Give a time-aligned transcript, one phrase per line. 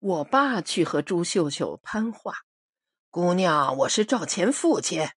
[0.00, 2.32] 我爸去和朱秀秀攀话
[3.10, 5.08] ：“姑娘，我是赵钱父亲。”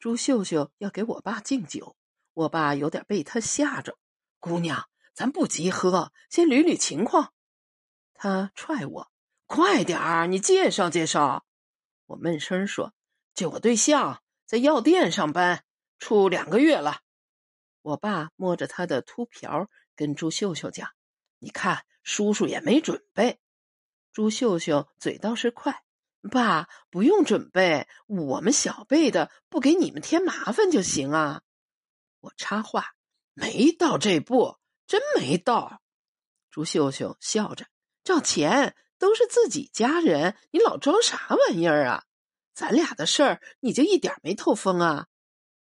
[0.00, 1.98] 朱秀秀要给我爸敬酒，
[2.32, 3.98] 我爸有点被他吓着。
[4.38, 7.34] 姑娘，咱不急喝，先捋捋情况。
[8.14, 9.12] 他踹我
[9.44, 11.44] ：“快点儿，你介绍介绍。”
[12.06, 12.94] 我闷声说
[13.34, 15.62] ：“这我对象在药店上班，
[15.98, 17.02] 处两个月了。”
[17.82, 20.88] 我爸摸着他的秃瓢，跟朱秀秀讲
[21.38, 23.38] ：“你看，叔叔也没准备。”
[24.12, 25.82] 朱秀秀嘴倒是快。
[26.30, 31.42] 爸，不用准备，我们小辈的不给你们添麻烦就行啊。
[32.20, 32.94] 我插话，
[33.32, 35.80] 没到这步，真没到。
[36.50, 37.66] 朱秀秀笑着，
[38.04, 42.04] 赵钱都是自己家人，你老装啥玩意儿啊？
[42.52, 45.06] 咱俩的事儿，你就一点没透风啊？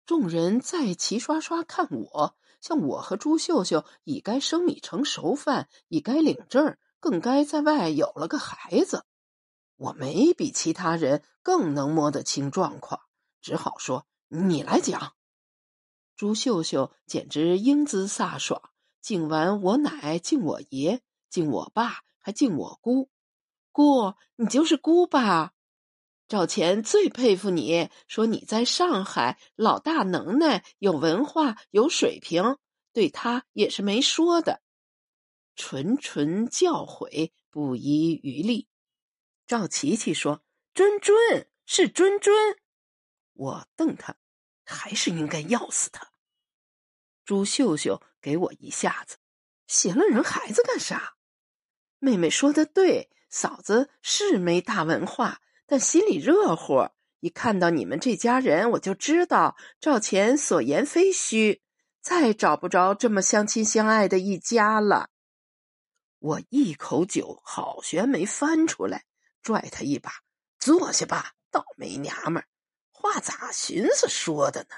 [0.04, 9.04] 众人再齐刷刷看我，像我和朱秀秀已该生米成熟饭，已该领证，更该在外有了个孩子。
[9.76, 13.00] 我没比其他人更能摸得清状况，
[13.40, 15.14] 只好说：“你来讲。”
[16.16, 18.60] 朱秀秀简直英姿飒爽，
[19.00, 23.08] 敬完我奶，敬我爷，敬我爸，还敬我姑。
[23.72, 25.54] 姑，你就是姑吧？
[26.28, 32.58] 赵钱最佩服你，说你在上海老大能耐，有文化，有水平，
[32.92, 34.60] 对他也是没说的，
[35.60, 38.66] 纯纯教诲，不遗余力。
[39.46, 40.42] 赵琪琪说
[40.74, 42.30] ：“谆谆是谆谆。”
[43.34, 44.16] 我瞪他，
[44.64, 46.12] 还是应该要死他。
[47.26, 49.18] 朱秀秀给我一下子，
[49.66, 51.16] 写了人孩子干啥？
[51.98, 56.88] 妹妹说的对，嫂子是没大文化，但心里热乎。
[57.20, 61.60] 一看到你们这家人，我就知道赵钱所言非虚，
[62.00, 65.09] 再找不着这么相亲相爱的一家了。
[66.20, 69.04] 我一口酒好悬没翻出来。
[69.42, 70.12] 拽他一把，
[70.58, 72.46] 坐下吧，倒霉娘们儿，
[72.92, 74.76] 话咋寻思说的呢？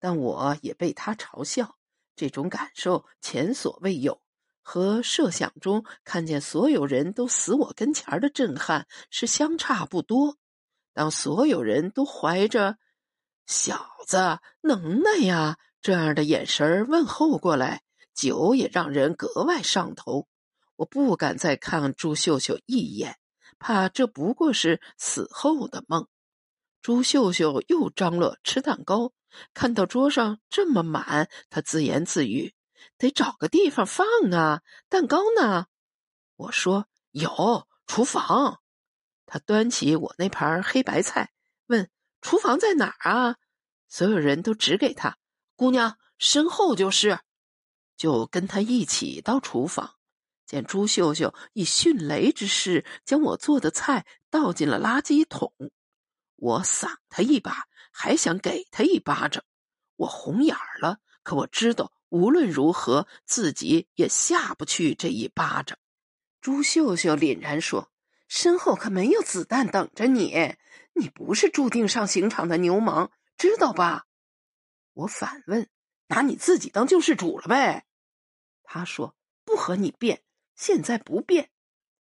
[0.00, 1.78] 但我也被他嘲笑，
[2.16, 4.20] 这种感受前所未有，
[4.60, 10.36] 和设想中看见所有人都死我跟前的震撼是相差不多。
[10.92, 12.78] 当所有人都怀着
[13.46, 17.82] “小子能耐呀”这样的眼神问候过来，
[18.14, 20.28] 酒也让人格外上头。
[20.76, 23.18] 我不敢再看朱秀秀一眼。
[23.58, 26.08] 怕这不过是死后的梦。
[26.82, 29.12] 朱秀秀又张罗吃蛋糕，
[29.54, 32.52] 看到桌上这么满，她自言自语
[32.98, 35.66] ：“得找个地方放啊，蛋糕呢？”
[36.36, 38.60] 我说：“有厨房。”
[39.24, 41.30] 他端起我那盘黑白菜，
[41.66, 41.88] 问
[42.20, 43.36] ：“厨房在哪儿啊？”
[43.88, 45.16] 所有人都指给他
[45.56, 47.20] ：“姑娘身后就是。”
[47.96, 49.94] 就跟他一起到厨房。
[50.46, 55.52] 见朱秀秀以迅雷之势将我做的菜倒进了垃圾桶，
[56.36, 59.42] 我搡他一把，还想给他一巴掌。
[59.96, 65.78] 我红眼了，可我知道无论如何自己也下不去这一巴掌。
[66.40, 67.90] 朱秀秀凛然说
[68.28, 70.56] ：“身后可没有子弹等着你，
[70.92, 74.04] 你不是注定上刑场的流氓，知道吧？”
[74.92, 75.66] 我反问
[76.08, 77.86] ：“拿你自己当救世主了呗？”
[78.64, 80.22] 他说：“不和你辩。”
[80.56, 81.50] 现在不变。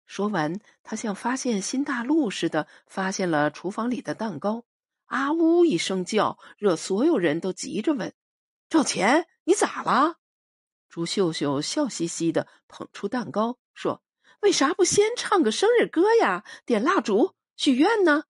[0.06, 4.64] 说完，他像发现新大陆似的，发现了厨房里的蛋糕，
[5.06, 8.14] 啊呜一声叫，惹所有人都急着问
[8.70, 10.18] ：“赵钱，你咋了？”
[10.88, 14.02] 朱秀秀笑嘻嘻的捧出蛋糕，说
[14.40, 16.44] ：“为啥不先唱个生日歌呀？
[16.64, 18.22] 点蜡烛许愿呢？”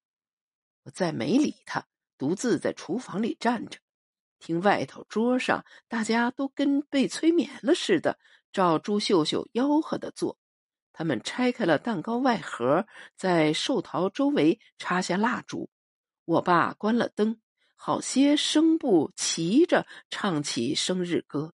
[0.84, 1.86] 我再没理他，
[2.16, 3.78] 独自在厨房里站着，
[4.38, 8.18] 听外头桌上大家都跟被催眠了似的。
[8.50, 10.38] 照朱秀秀吆喝的做，
[10.94, 15.68] 他们拆开了蛋糕外盒，在寿桃周围插下蜡烛。
[16.24, 17.40] 我爸关了灯，
[17.76, 21.52] 好些声部齐着唱起生日歌，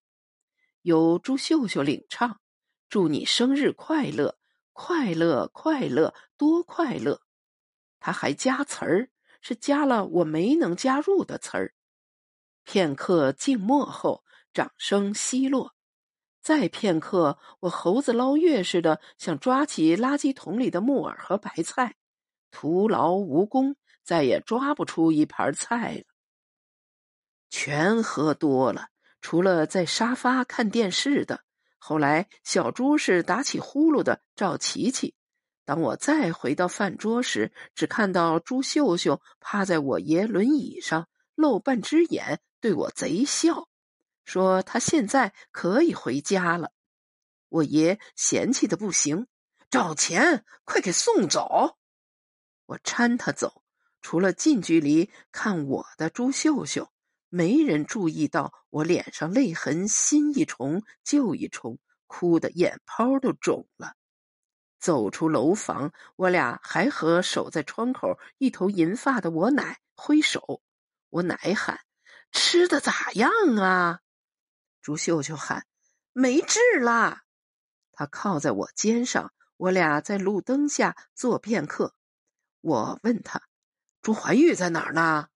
[0.82, 2.40] 由朱秀秀领唱
[2.88, 4.38] ：“祝你生日快乐，
[4.72, 7.20] 快乐快乐多快乐。”
[7.98, 9.10] 他还加词儿，
[9.40, 11.74] 是加了我没能加入的词儿。
[12.64, 15.74] 片刻静默后，掌声稀落。
[16.42, 21.96] 再片刻，我猴子捞月似的想抓起垃圾桶里的木耳和白菜，
[22.50, 26.04] 徒劳无功，再也抓不出一盘菜了。
[27.48, 28.88] 全喝多了，
[29.22, 31.40] 除了在沙发看电视的，
[31.78, 35.14] 后来小猪是打起呼噜的赵琪琪。
[35.64, 43.68] 当我再回到饭桌时，只看到朱秀秀趴在我爷轮椅上，露半只眼，对我贼笑。
[44.24, 46.72] 说他现在可以回家了，
[47.50, 49.26] 我爷嫌弃的不行。
[49.68, 51.76] 找钱，快给送走！
[52.64, 53.62] 我搀他走，
[54.00, 56.90] 除了近距离看我的朱秀秀，
[57.28, 63.92] 没人注意到我脸上泪痕新一重旧一重，哭得眼泡都肿了。
[64.80, 70.62] 走出楼房，我俩还和守在窗口一头银发的我奶挥手。
[71.10, 71.80] 我奶喊
[72.34, 74.00] ：“吃的咋样啊？”
[74.82, 75.66] 朱秀秀喊
[76.12, 77.22] ：“没治啦！”
[77.92, 81.94] 她靠在我肩上，我俩在路灯下坐片刻。
[82.60, 83.42] 我问他
[84.02, 85.28] ：“朱怀玉在哪儿呢？”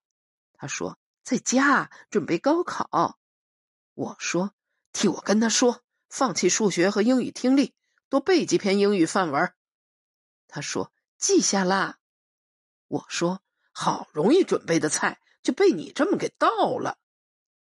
[0.52, 3.18] 他说：“在家，准备高考。”
[3.94, 4.52] 我说
[4.92, 7.74] ：“替我跟他说，放弃数学和英语听力。”
[8.10, 9.52] 多背几篇英语范文。
[10.48, 11.98] 他说：“记下啦。”
[12.88, 16.98] 我说：“好容易准备的菜，就被你这么给倒了。”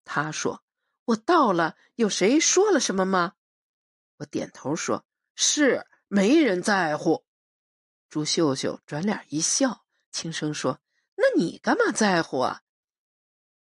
[0.04, 0.64] 他说
[1.06, 3.34] ：“我倒了，有谁说了什么吗？”
[4.18, 5.06] 我点头说
[5.38, 7.24] ：“是，没人在乎。”
[8.10, 10.80] 朱秀秀转脸一笑，轻声说
[11.14, 12.64] ：“那你干嘛在乎啊？”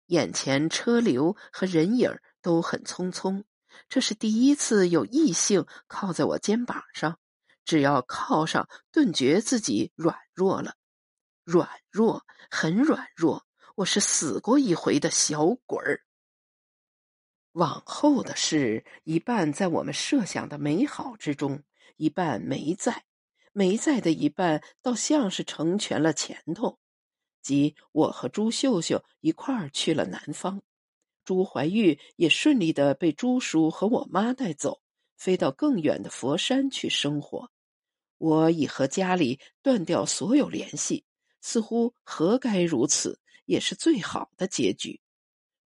[0.07, 3.45] 眼前车流和人影都很匆匆。
[3.87, 7.19] 这是第一次有异性靠在我肩膀上，
[7.63, 10.75] 只要靠上，顿觉自己软弱了，
[11.45, 13.45] 软弱，很软弱。
[13.75, 16.01] 我是死过一回的小鬼儿。
[17.53, 21.63] 往后的事，一半在我们设想的美好之中，
[21.97, 23.05] 一半没在，
[23.51, 26.77] 没在的一半倒像是成全了前头，
[27.41, 30.61] 即我和朱秀秀一块儿去了南方。
[31.25, 34.83] 朱怀玉也顺利的被朱叔和我妈带走，
[35.17, 37.49] 飞到更远的佛山去生活。
[38.19, 41.05] 我已和家里断掉所有联系，
[41.41, 45.01] 似乎何该如此，也是最好的结局。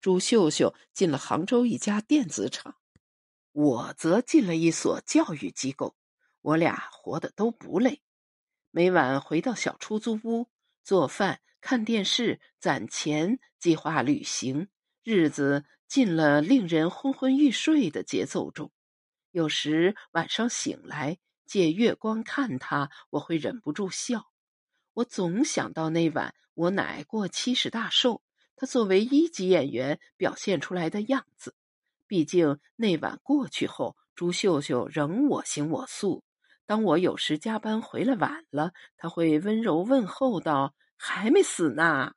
[0.01, 2.77] 朱秀秀进了杭州一家电子厂，
[3.53, 5.97] 我则进了一所教育机构。
[6.43, 8.03] 我俩活得都不累，
[8.71, 10.49] 每晚回到小出租屋
[10.83, 14.69] 做饭、看电视、攒钱、计划旅行。
[15.03, 18.71] 日子进了令人昏昏欲睡的节奏中，
[19.31, 24.31] 有时晚上醒来借月光看他，我会忍不住笑。
[24.95, 28.23] 我总想到那晚我奶过七十大寿，
[28.57, 31.55] 她作为一级演员表现出来的样子。
[32.07, 36.23] 毕竟那晚过去后，朱秀秀仍我行我素。
[36.67, 42.15] 当我有时加班回来晚了，她会温柔问候道：“还没死呢。”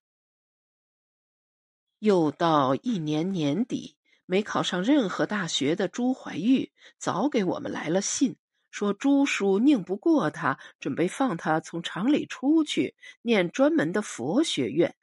[1.99, 3.97] 又到一年年底，
[4.27, 8.37] 没考上任何大学的朱怀玉，早给我们来了信，
[8.77, 12.93] 说朱叔拧不过他，准备放他从厂里出去，
[13.23, 14.95] 念专门的佛学院。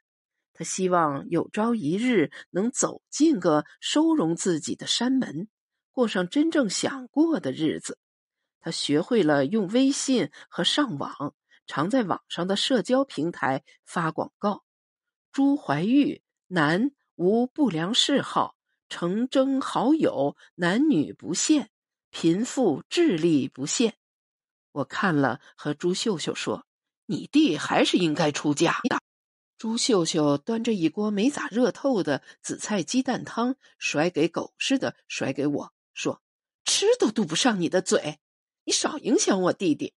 [0.53, 5.49] 他希望有朝一日能走进个收容自己的山门，
[5.91, 7.99] 过上真正想过的日子。
[8.61, 11.35] 他学会了用微信和上网，
[11.67, 14.63] 常在网上的社交平台发广告。
[15.33, 16.21] 朱怀玉。
[16.47, 18.55] 男无不良嗜好，
[18.87, 21.71] 诚征好友，男女不限，
[22.17, 23.97] 贫富智力不限。
[24.71, 26.65] 我看了，和朱秀秀说
[27.07, 28.77] ：“你弟还是应该出家。”
[29.59, 36.21] 朱秀秀端着一锅没咋热透的紫菜鸡蛋汤，甩给狗似的甩给我说
[36.63, 38.19] ：“吃都堵不上你的嘴，
[38.63, 39.93] 你少影响我弟弟。”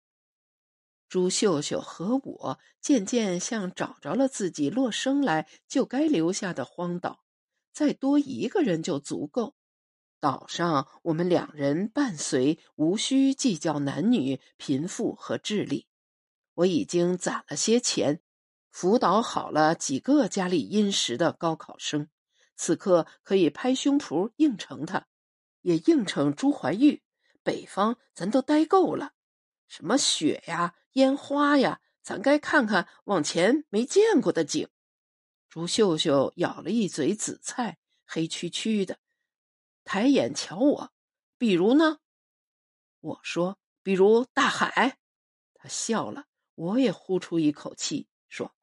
[1.09, 7.25] 朱秀秀和我渐渐像找着了自己落生来就该留下的荒岛，
[7.73, 9.53] 再多一个人就足够。
[10.19, 15.87] 岛上我们两人伴随，无需计较男女、贫富和智力。
[16.55, 18.21] 我已经攒了些钱，
[18.71, 22.07] 辅导好了几个家里殷实的高考生，
[22.55, 25.07] 此刻可以拍胸脯应承他，
[25.61, 27.03] 也应承朱怀玉。
[27.43, 29.13] 北方咱都待够了。
[29.67, 34.67] 什么雪呀，烟花呀，咱该看看往前没见过的景。
[35.49, 38.97] 朱秀秀咬了一嘴紫菜，黑黢黢的，
[39.85, 40.91] 抬眼瞧我。
[41.37, 41.99] 比如呢？
[42.99, 44.97] 我说，比如大海。
[45.53, 46.25] 他笑了，
[46.55, 48.53] 我也呼出一口气，说：“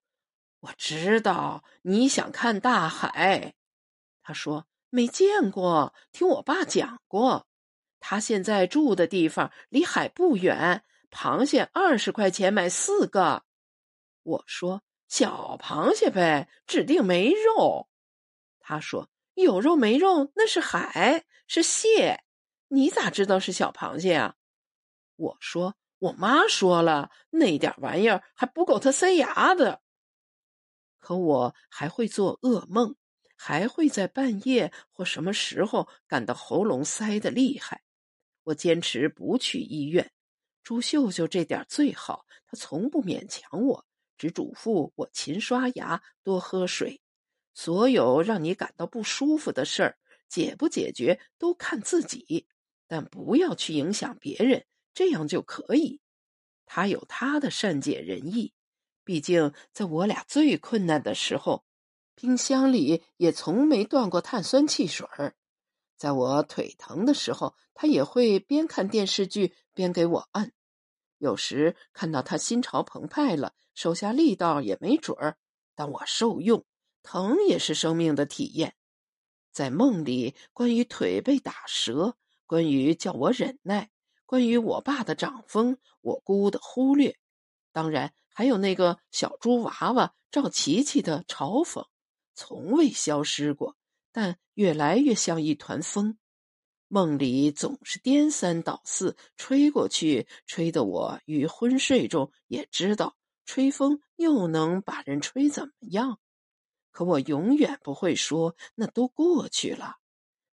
[0.60, 3.54] 我知道你想看大海。”
[4.22, 7.46] 他说：“没见过，听我爸讲过。
[8.00, 13.44] 他现在住的地方离海不远。”螃蟹二十块钱买四个，
[14.22, 17.90] 我说小螃蟹呗，指定没肉。
[18.58, 22.22] 他说有肉没肉那是海是蟹，
[22.68, 24.36] 你咋知道是小螃蟹啊？
[25.16, 29.82] 我说我妈说了，那点玩意儿还不够他塞牙的。
[30.98, 32.94] 可我还会做噩梦，
[33.36, 37.82] 还会在半夜或什么时候感到喉咙塞得厉害。
[38.44, 40.12] 我坚持不去医院。
[40.62, 43.84] 朱秀秀这点最好，她从不勉强我，
[44.16, 47.01] 只嘱咐我勤刷牙、多喝水。
[47.54, 52.46] 所有让你感到不舒服的事儿，解不解决都看自己，
[52.86, 56.00] 但不要去影响别人，这样就可以。
[56.64, 58.54] 他有他的善解人意，
[59.04, 61.64] 毕竟在我俩最困难的时候，
[62.14, 65.34] 冰箱里也从没断过碳酸汽水儿。
[65.98, 70.52] 在我腿疼的时候，他也会边看电视剧边给我按。
[71.18, 75.36] 有时看到他心潮澎湃了，手下力道也没准儿，
[75.74, 76.64] 但我受用。
[77.02, 78.74] 疼也是生命的体验。
[79.50, 82.16] 在梦里，关于腿被打折，
[82.46, 83.90] 关于叫我忍耐，
[84.24, 87.16] 关于我爸的掌风，我姑的忽略，
[87.70, 91.86] 当然还有那个小猪娃娃赵琪琪的嘲讽，
[92.34, 93.76] 从未消失过。
[94.10, 96.18] 但越来越像一团风，
[96.88, 106.18] 梦里总是颠三倒四，吹过去，吹得我于昏睡中也知道，吹风又能把人吹怎么样？
[106.92, 109.96] 可我永远不会说那都过去了。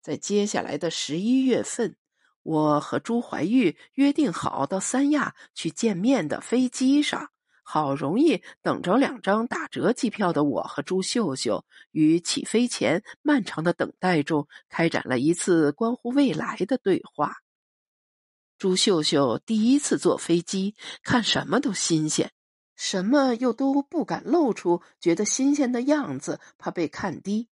[0.01, 1.97] 在接下来的十一月份，
[2.43, 7.31] 我和朱怀玉约定好到三亚去见面的飞机上。
[7.67, 17.37] 好容易等着两张打折机票的我和朱秀秀，于起飞前漫长的等待中，开展了一次关乎未来的对话。
[18.59, 22.31] 朱秀秀第一次坐飞机，看什么都新鲜，
[22.75, 27.49] 什么又都不敢露出觉得新鲜的样子，怕被看低。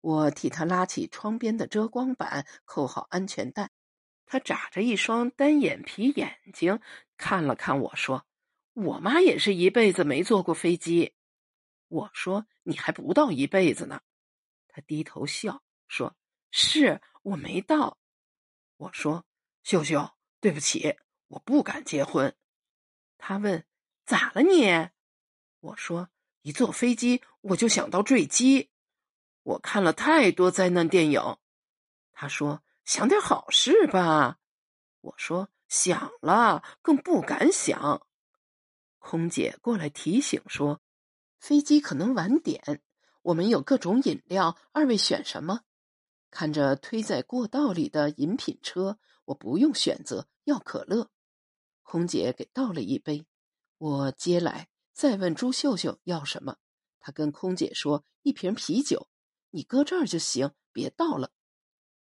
[0.00, 3.70] 我替他拉起窗边的遮光板，扣好安全带。
[4.26, 6.80] 他眨着一双单眼皮眼睛，
[7.16, 8.26] 看了看我说。
[8.72, 11.14] 我妈也是一辈子没坐过飞机。
[11.88, 14.00] 我说：“你还不到一辈子呢。”
[14.66, 16.16] 他低头笑说
[16.50, 17.98] ：“是我没到。”
[18.76, 19.24] 我说
[19.62, 20.96] ：“秀秀，对不起，
[21.28, 22.34] 我不敢结婚。”
[23.16, 23.64] 他问
[24.04, 24.88] ：“咋了你？”
[25.60, 26.08] 我说
[26.42, 28.70] ：“一坐飞机我就想到坠机，
[29.42, 31.38] 我看了太多灾难电影。”
[32.12, 34.38] 他说：“想点好事吧。”
[35.00, 38.06] 我说：“想了，更不敢想。”
[38.98, 40.80] 空姐过来提醒说
[41.38, 42.82] ：“飞机可能晚点，
[43.22, 45.62] 我们有各种饮料，二位选什么？”
[46.30, 51.10] 看着推在过道里的饮品车，我不用选择，要可乐。
[51.82, 53.26] 空姐给倒了一杯，
[53.84, 56.56] 我接来，再问朱秀秀要什么。
[57.00, 59.10] 他跟空姐说：“一瓶啤酒，
[59.50, 61.32] 你搁这儿就行，别倒了。”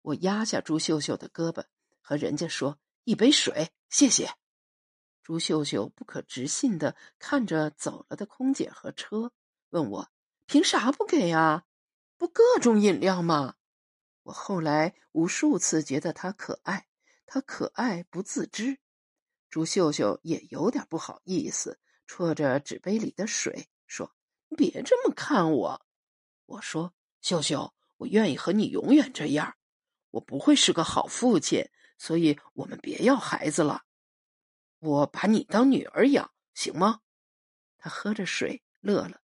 [0.04, 1.66] 我压下朱秀秀的胳膊，
[2.00, 4.30] 和人家说：“一杯水，谢谢。”
[5.24, 9.32] 朱秀秀不可置信的看着走了的空姐和车，
[9.72, 10.12] 问我
[10.46, 11.66] ：“凭啥不给啊？
[12.16, 13.56] 不各种饮料吗？”
[14.22, 16.86] 我后来无数次觉得她可爱，
[17.26, 18.78] 她可爱不自知。
[19.52, 21.78] 朱秀秀也有点不好意思，
[22.08, 24.16] 啜着纸杯里的水说
[24.56, 25.86] ：“别这么看我。”
[26.48, 29.58] 我说：“秀秀，我愿意和你永远这样。
[30.12, 33.84] 我不会是个好父亲，所以我们别要孩子了。”
[34.80, 37.02] 我把你当女儿养，行吗？
[37.78, 39.20] 他喝着水，乐了。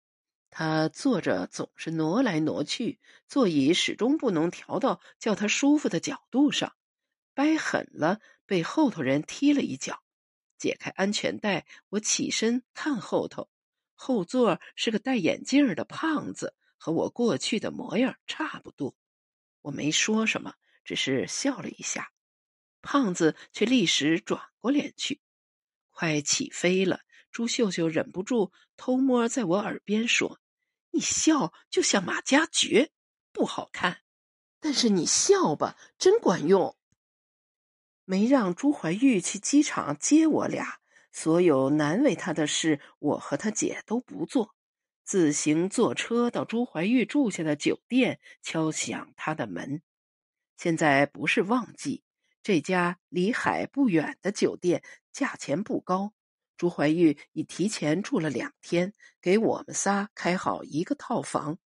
[0.50, 6.76] 他坐着总是挪来挪去，座椅始终不能调到叫他舒服的角度上，
[7.36, 10.02] 掰狠了，被后头人踢了一脚。
[10.58, 13.50] 解开安全带，我起身看后头，
[13.94, 18.96] 后座是个戴眼镜的胖子，和我过去的模样差不多。
[19.62, 22.12] 我没说什么，只是笑了一下。
[22.82, 25.20] 胖子却立时转过脸去。
[25.90, 30.40] 快起飞了，朱秀秀忍不住偷摸在我耳边说
[30.92, 32.92] ：“你笑就像马加爵，
[33.32, 34.02] 不好看。
[34.60, 36.78] 但是你笑吧，真管用。”
[38.06, 40.80] 没让朱怀玉去机场接我俩，
[41.12, 44.56] 所有难为他的事，我和他姐都不做，
[45.04, 49.82] 自行坐车到朱怀玉住下的酒店，敲响他的门。
[50.58, 52.04] 现在不是旺季。
[52.44, 56.14] 这家离海不远的酒店价钱不高，
[56.58, 61.58] 朱怀玉已提前住了两天，给我们仨开好一个套房。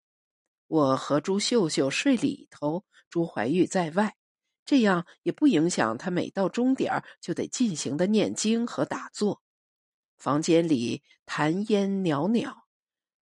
[0.69, 4.15] 我和朱秀秀睡里头，朱怀玉在外，
[4.69, 9.41] 这样也不影响他每到钟点就得进行的念经和打坐。
[10.19, 12.67] 房间里痰烟袅袅，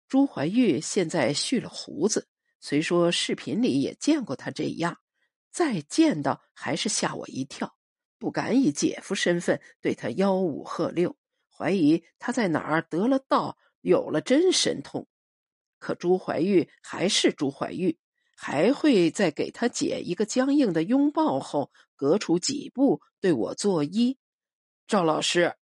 [0.09, 2.27] 朱怀玉现在蓄了胡子，
[2.59, 4.97] 虽说视频里也见过他这样。
[5.51, 7.77] 再见到还是吓我一跳，
[8.19, 11.19] 不敢以姐夫身份对他吆五喝六，
[11.51, 15.07] 怀疑他在哪儿得了道，有了真神通。
[15.79, 17.99] 可朱怀玉还是朱怀玉，
[18.37, 24.19] 还会在给他姐一个僵硬的拥抱后，隔出几步对我作揖。
[24.87, 25.57] 赵老师，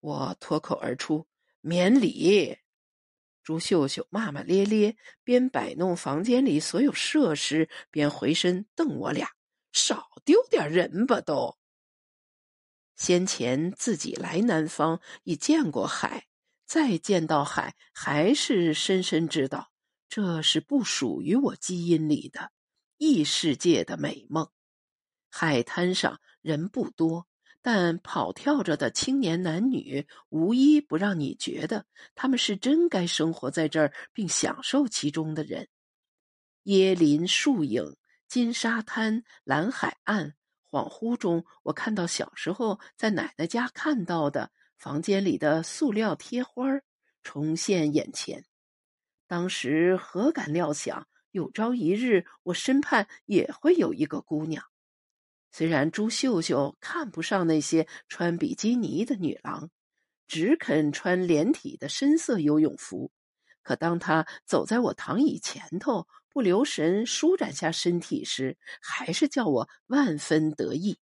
[0.00, 1.26] 我脱口而出
[1.62, 2.58] ：“免礼。”
[3.42, 9.30] 朱秀秀骂骂咧咧，边摆弄房间里所有设施，边回身瞪我俩
[9.72, 11.56] ：“少丢点人吧，都。”
[12.94, 16.26] 先前自己来南方已见过海，
[16.64, 19.71] 再见到海，还是深深知道
[20.14, 22.52] 这是不属于我基因里的
[22.98, 24.50] 异世界的美梦。
[25.30, 27.26] 海滩上人不多。
[27.62, 35.68] 但跑跳着的青年男女，无一不让你觉得他们是真该生活在这儿并享受其中的人。
[36.64, 37.96] 椰林树影、
[38.28, 40.34] 金沙滩、蓝海岸，
[40.70, 46.66] 恍惚中，我看到小时候在奶奶家看到的房间里的塑料贴花
[47.22, 48.44] 重现眼前。
[49.32, 54.62] 当时何敢料想，有朝一日我身畔也会有一个姑娘。
[55.50, 59.70] 虽然朱秀秀看不上那些穿比基尼的女郎，
[60.28, 63.10] 只肯穿连体的深色游泳服，
[63.62, 70.98] 可当她走在我躺椅前头，不留神舒展下身体时，还是叫我万分得意。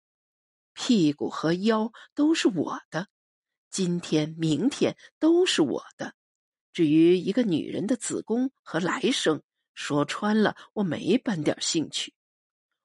[0.73, 3.09] 屁股和腰都是我的，
[3.73, 6.15] 今天、明天都是我的。
[6.73, 9.43] 至于一个女人的子宫和来生，
[9.75, 12.15] 说穿了，我没半点兴趣。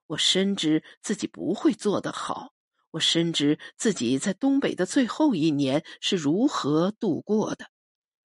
[0.07, 2.53] 我深知自己不会做得好，
[2.91, 7.67] 我深知自己在东北的最后一年是如何度过的。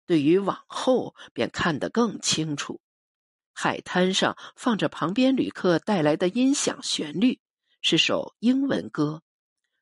[0.05, 2.79] 对于往后，便看得更清楚。
[3.53, 7.39] 海滩上放着旁边旅客带来的音响旋律，
[7.81, 9.23] 是首英文歌。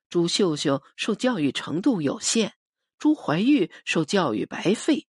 [0.10, 2.54] 朱秀秀受教育程度有限，
[2.98, 5.08] 朱怀玉受教育白费。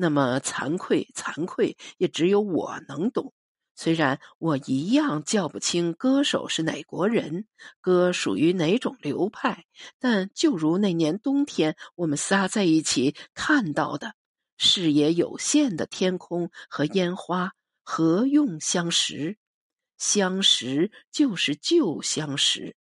[0.00, 3.34] 那么惭愧，惭愧，也只有我能懂。
[3.76, 7.46] 虽然我一样叫不清歌手是哪国人，
[7.80, 9.66] 歌属于哪种流派，
[9.98, 14.14] 但就如那年冬天我们仨在一起看到的，
[14.56, 19.36] 视野有限的天空和烟花，何用相识？
[19.98, 22.74] 相识就是旧相识。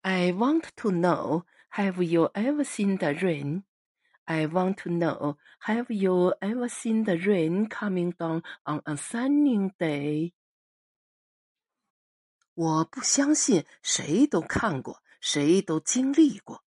[0.00, 3.62] I want to know, have you ever seen the rain?
[4.24, 9.70] I want to know, have you ever seen the rain coming down on a sunny
[9.76, 10.32] day?
[12.54, 16.64] 我不相信谁都看过，谁都经历过。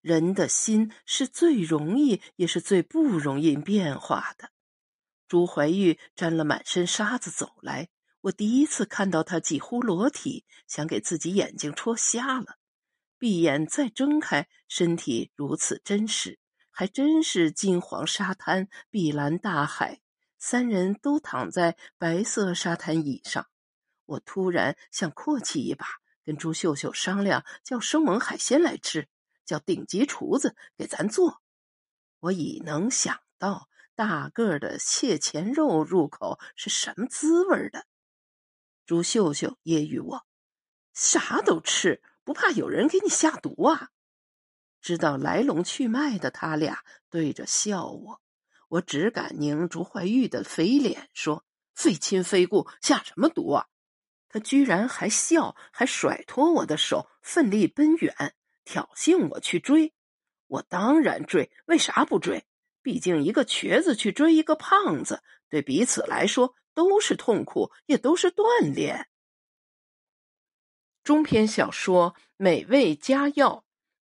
[0.00, 4.50] 人的心是最容易，也是最不容易变化的。
[5.28, 7.88] 朱怀玉沾了满身沙子走来，
[8.20, 12.58] 我第一次看到他几乎裸体，想给自己眼睛戳瞎了。
[13.18, 16.38] 闭眼再睁开，身体如此真实。
[16.78, 20.02] 还真是金黄沙滩、碧蓝大海，
[20.36, 23.46] 三人都躺在白色沙滩椅上。
[24.04, 25.86] 我突然想阔气一把，
[26.22, 29.08] 跟朱秀秀商量，叫生猛海鲜来吃，
[29.46, 31.40] 叫顶级厨子给咱做。
[32.20, 37.86] 我已能想到大个的蟹钳肉入口是什么滋味的。
[38.84, 40.26] 朱秀秀揶揄我
[40.92, 43.88] ：“啥都吃，不怕有人给你下毒啊？”
[44.86, 48.20] 知道来龙去脉的他俩对着笑我，
[48.68, 51.44] 我只敢拧朱怀玉的肥脸说
[51.74, 53.66] ：“非亲非故，下什么毒啊？”
[54.30, 59.92] 他居然还笑，还甩脱我的手，奋力奔远，挑衅我去追。
[60.46, 62.44] 我当然追，为啥不追？
[62.80, 69.08] 毕竟一个瘸子去追一个胖子，对彼此来说都是痛苦，也都是锻炼。
[71.02, 73.32] 中篇小说《美味佳肴》。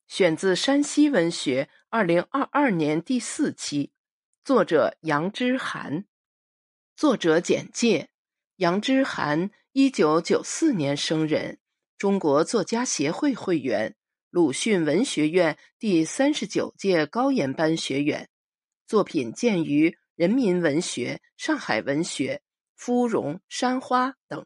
[0.08, 3.92] 选自山西文学，二零二二年第四期，
[4.44, 6.06] 作者杨之涵。
[6.96, 8.10] 作者简介：
[8.58, 11.60] 杨之涵，一九九四年生人，
[11.98, 13.96] 中国作家协会会员，
[14.30, 18.30] 鲁迅文学院第三十九届高研班学员，
[18.86, 22.36] 作品见于《人民文学》《上海文学》
[22.76, 24.46] 《芙蓉》《山花》等，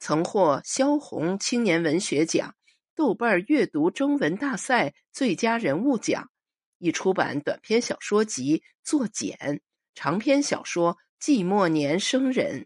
[0.00, 2.56] 曾获萧红青年文学奖。
[2.94, 6.30] 豆瓣阅读中文大赛最佳人物奖，
[6.78, 9.36] 已出版短篇小说集《作茧》，
[9.94, 12.60] 长篇小说《寂寞年生人》。